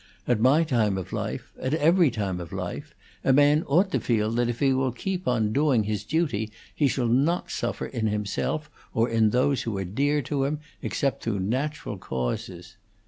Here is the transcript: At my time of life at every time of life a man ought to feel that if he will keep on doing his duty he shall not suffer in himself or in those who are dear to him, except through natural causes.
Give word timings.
At 0.27 0.39
my 0.39 0.63
time 0.63 0.97
of 0.97 1.13
life 1.13 1.53
at 1.61 1.75
every 1.75 2.09
time 2.09 2.39
of 2.39 2.51
life 2.51 2.95
a 3.23 3.31
man 3.31 3.61
ought 3.67 3.91
to 3.91 3.99
feel 3.99 4.31
that 4.31 4.49
if 4.49 4.59
he 4.59 4.73
will 4.73 4.91
keep 4.91 5.27
on 5.27 5.53
doing 5.53 5.83
his 5.83 6.03
duty 6.03 6.51
he 6.73 6.87
shall 6.87 7.05
not 7.05 7.51
suffer 7.51 7.85
in 7.85 8.07
himself 8.07 8.67
or 8.95 9.07
in 9.07 9.29
those 9.29 9.61
who 9.61 9.77
are 9.77 9.85
dear 9.85 10.23
to 10.23 10.45
him, 10.45 10.57
except 10.81 11.21
through 11.23 11.41
natural 11.41 11.99
causes. 11.99 12.77